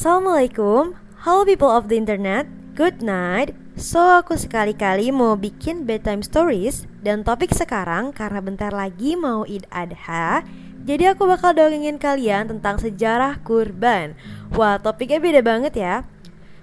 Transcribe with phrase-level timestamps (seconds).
[0.00, 0.96] Assalamualaikum,
[1.28, 3.52] hello people of the internet, good night.
[3.76, 9.68] So aku sekali-kali mau bikin bedtime stories dan topik sekarang karena bentar lagi mau Id
[9.68, 10.40] Adha.
[10.88, 14.16] Jadi aku bakal dongengin kalian tentang sejarah kurban.
[14.56, 16.08] Wah, topiknya beda banget ya.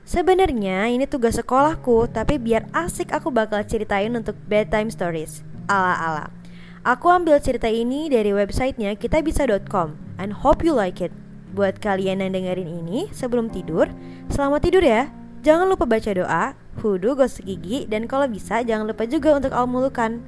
[0.01, 5.45] Sebenarnya ini tugas sekolahku, tapi biar asik aku bakal ceritain untuk bedtime stories.
[5.69, 6.33] Ala-ala.
[6.81, 11.13] Aku ambil cerita ini dari websitenya kitabisa.com and hope you like it.
[11.57, 13.89] Buat kalian yang dengerin ini sebelum tidur,
[14.29, 15.09] selamat tidur ya.
[15.41, 16.53] Jangan lupa baca doa,
[16.85, 20.21] hudu, gosok gigi, dan kalau bisa jangan lupa juga untuk al-mulukan.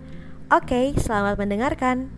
[0.49, 2.09] Oke, selamat mendengarkan.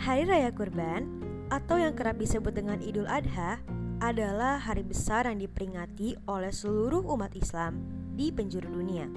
[0.00, 1.20] Hari Raya Kurban
[1.52, 3.60] atau yang kerap disebut dengan Idul Adha
[4.00, 7.84] adalah hari besar yang diperingati oleh seluruh umat Islam
[8.16, 9.12] di penjuru dunia.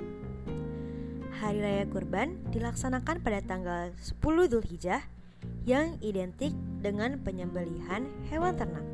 [1.40, 4.20] Hari Raya Kurban dilaksanakan pada tanggal 10
[4.52, 5.15] Dzulhijjah
[5.66, 8.86] yang identik dengan penyembelihan hewan ternak.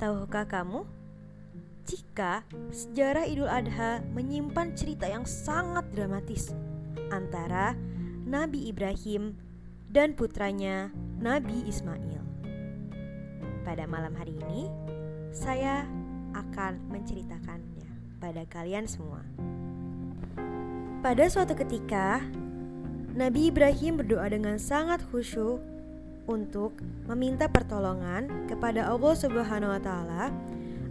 [0.00, 0.88] Tahukah kamu?
[1.84, 6.48] Jika sejarah Idul Adha menyimpan cerita yang sangat dramatis
[7.12, 7.76] antara
[8.24, 9.36] Nabi Ibrahim
[9.92, 10.88] dan putranya
[11.20, 12.22] Nabi Ismail.
[13.66, 14.72] Pada malam hari ini,
[15.34, 15.84] saya
[16.32, 19.20] akan menceritakannya pada kalian semua.
[21.04, 22.22] Pada suatu ketika,
[23.10, 25.58] Nabi Ibrahim berdoa dengan sangat khusyuk
[26.30, 26.78] untuk
[27.10, 30.30] meminta pertolongan kepada Allah Subhanahu wa taala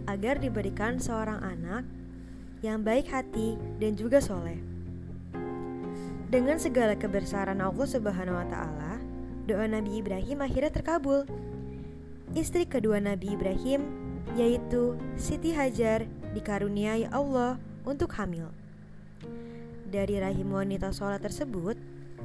[0.04, 1.88] agar diberikan seorang anak
[2.60, 4.60] yang baik hati dan juga soleh.
[6.28, 9.00] Dengan segala kebesaran Allah Subhanahu wa taala,
[9.48, 11.24] doa Nabi Ibrahim akhirnya terkabul.
[12.36, 13.80] Istri kedua Nabi Ibrahim
[14.36, 16.04] yaitu Siti Hajar
[16.36, 17.56] dikaruniai Allah
[17.88, 18.52] untuk hamil.
[19.88, 21.74] Dari rahim wanita sholat tersebut,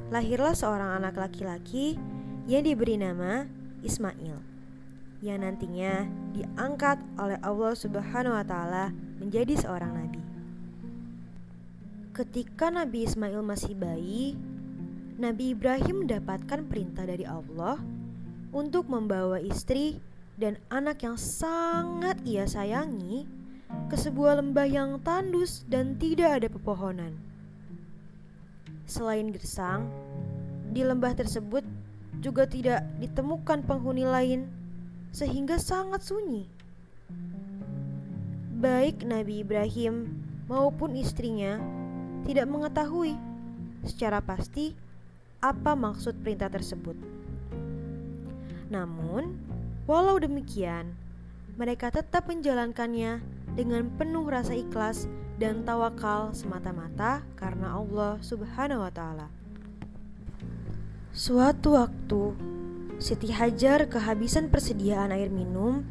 [0.06, 1.98] lahirlah seorang anak laki-laki
[2.46, 3.42] yang diberi nama
[3.82, 4.38] Ismail,
[5.18, 10.22] yang nantinya diangkat oleh Allah Subhanahu wa Ta'ala menjadi seorang nabi.
[12.14, 14.38] Ketika Nabi Ismail masih bayi,
[15.18, 17.76] Nabi Ibrahim mendapatkan perintah dari Allah
[18.54, 20.00] untuk membawa istri
[20.38, 23.28] dan anak yang sangat ia sayangi
[23.90, 27.25] ke sebuah lembah yang tandus dan tidak ada pepohonan.
[28.86, 29.90] Selain gersang,
[30.70, 31.66] di lembah tersebut
[32.22, 34.46] juga tidak ditemukan penghuni lain,
[35.10, 36.46] sehingga sangat sunyi.
[38.56, 41.58] Baik Nabi Ibrahim maupun istrinya
[42.22, 43.18] tidak mengetahui
[43.82, 44.72] secara pasti
[45.42, 46.94] apa maksud perintah tersebut.
[48.70, 49.34] Namun,
[49.90, 50.94] walau demikian,
[51.58, 53.18] mereka tetap menjalankannya
[53.58, 59.28] dengan penuh rasa ikhlas dan tawakal semata-mata karena Allah Subhanahu wa taala.
[61.16, 62.36] Suatu waktu,
[62.96, 65.84] Siti Hajar kehabisan persediaan air minum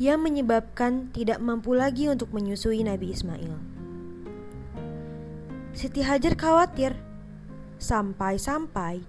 [0.00, 3.52] yang menyebabkan tidak mampu lagi untuk menyusui Nabi Ismail.
[5.76, 6.96] Siti Hajar khawatir
[7.76, 9.04] sampai-sampai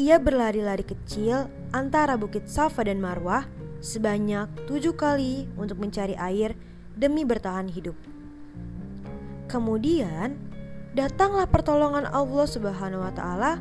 [0.00, 3.44] ia berlari-lari kecil antara Bukit Safa dan Marwah
[3.84, 6.56] sebanyak tujuh kali untuk mencari air
[6.96, 7.96] demi bertahan hidup.
[9.50, 10.38] Kemudian,
[10.94, 13.58] datanglah pertolongan Allah Subhanahu wa taala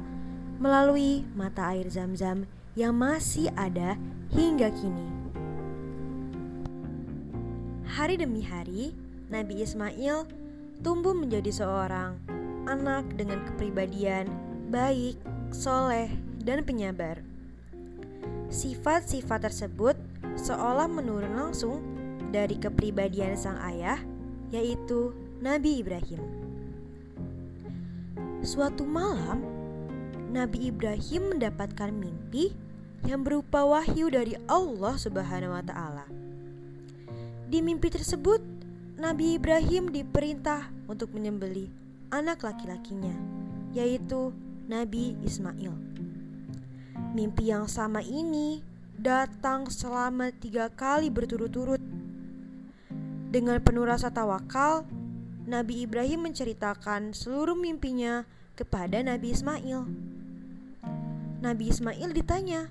[0.61, 2.45] melalui mata air Zam-Zam
[2.77, 3.97] yang masih ada
[4.29, 5.09] hingga kini.
[7.89, 8.93] Hari demi hari,
[9.33, 10.29] Nabi Ismail
[10.85, 12.21] tumbuh menjadi seorang
[12.69, 14.29] anak dengan kepribadian
[14.69, 15.17] baik,
[15.49, 16.13] soleh,
[16.45, 17.17] dan penyabar.
[18.53, 19.97] Sifat-sifat tersebut
[20.37, 21.81] seolah menurun langsung
[22.29, 23.97] dari kepribadian sang ayah,
[24.53, 26.19] yaitu Nabi Ibrahim.
[28.43, 29.39] Suatu malam,
[30.35, 32.51] Nabi Ibrahim mendapatkan mimpi
[33.07, 36.03] yang berupa wahyu dari Allah Subhanahu wa taala.
[37.47, 38.43] Di mimpi tersebut,
[38.99, 41.71] Nabi Ibrahim diperintah untuk menyembeli
[42.11, 43.15] anak laki-lakinya,
[43.71, 44.35] yaitu
[44.67, 45.71] Nabi Ismail.
[47.15, 48.59] Mimpi yang sama ini
[48.99, 51.79] datang selama tiga kali berturut-turut.
[53.31, 54.83] Dengan penuh rasa tawakal,
[55.49, 58.21] Nabi Ibrahim menceritakan seluruh mimpinya
[58.53, 59.81] kepada Nabi Ismail.
[61.41, 62.69] Nabi Ismail ditanya,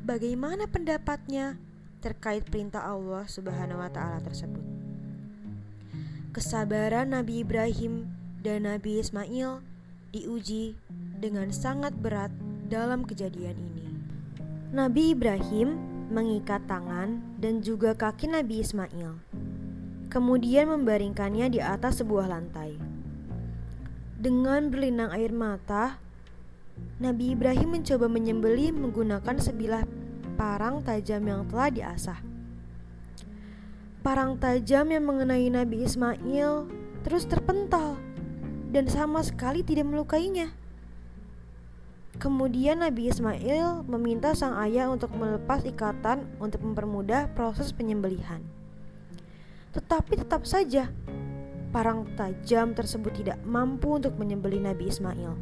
[0.00, 1.60] bagaimana pendapatnya
[2.00, 4.64] terkait perintah Allah Subhanahu wa taala tersebut.
[6.32, 8.08] Kesabaran Nabi Ibrahim
[8.40, 9.60] dan Nabi Ismail
[10.16, 10.72] diuji
[11.20, 12.32] dengan sangat berat
[12.72, 13.86] dalam kejadian ini.
[14.72, 15.76] Nabi Ibrahim
[16.08, 19.20] mengikat tangan dan juga kaki Nabi Ismail
[20.08, 22.78] kemudian membaringkannya di atas sebuah lantai.
[24.16, 26.00] Dengan berlinang air mata,
[26.96, 29.84] Nabi Ibrahim mencoba menyembelih menggunakan sebilah
[30.36, 32.20] parang tajam yang telah diasah.
[34.04, 36.68] Parang tajam yang mengenai Nabi Ismail
[37.02, 37.98] terus terpental
[38.70, 40.52] dan sama sekali tidak melukainya.
[42.16, 48.40] Kemudian Nabi Ismail meminta sang ayah untuk melepas ikatan untuk mempermudah proses penyembelihan.
[49.76, 50.88] Tetapi tetap saja
[51.76, 55.36] parang tajam tersebut tidak mampu untuk menyembelih Nabi Ismail.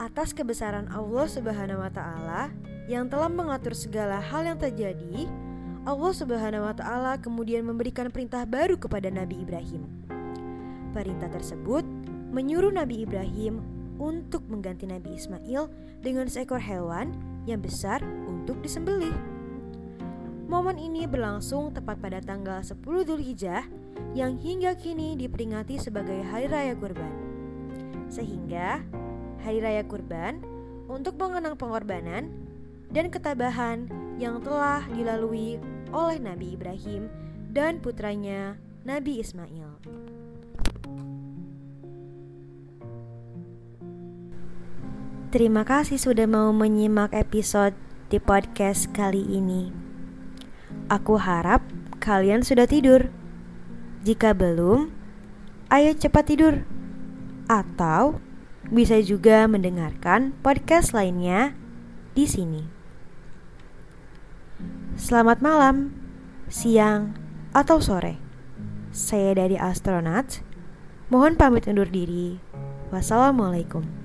[0.00, 2.48] Atas kebesaran Allah Subhanahu wa taala
[2.88, 5.28] yang telah mengatur segala hal yang terjadi,
[5.84, 9.84] Allah Subhanahu wa taala kemudian memberikan perintah baru kepada Nabi Ibrahim.
[10.96, 11.84] Perintah tersebut
[12.32, 13.60] menyuruh Nabi Ibrahim
[14.00, 15.68] untuk mengganti Nabi Ismail
[16.00, 17.12] dengan seekor hewan
[17.44, 19.31] yang besar untuk disembelih.
[20.50, 23.66] Momen ini berlangsung tepat pada tanggal 10 Dzulhijjah
[24.12, 27.14] yang hingga kini diperingati sebagai Hari Raya Kurban.
[28.10, 28.82] Sehingga
[29.42, 30.42] Hari Raya Kurban
[30.90, 32.28] untuk mengenang pengorbanan
[32.92, 33.88] dan ketabahan
[34.20, 35.56] yang telah dilalui
[35.90, 37.08] oleh Nabi Ibrahim
[37.52, 39.70] dan putranya Nabi Ismail.
[45.32, 47.72] Terima kasih sudah mau menyimak episode
[48.12, 49.81] di podcast kali ini.
[50.92, 51.64] Aku harap
[52.04, 53.08] kalian sudah tidur.
[54.04, 54.92] Jika belum,
[55.72, 56.68] ayo cepat tidur.
[57.48, 58.20] Atau
[58.68, 61.56] bisa juga mendengarkan podcast lainnya
[62.12, 62.68] di sini.
[65.00, 65.96] Selamat malam,
[66.52, 67.16] siang,
[67.56, 68.20] atau sore.
[68.92, 70.44] Saya dari Astronaut.
[71.08, 72.36] Mohon pamit undur diri.
[72.92, 74.01] Wassalamualaikum.